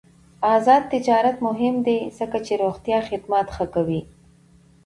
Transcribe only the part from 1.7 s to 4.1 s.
دی ځکه چې روغتیا خدمات ښه کوي.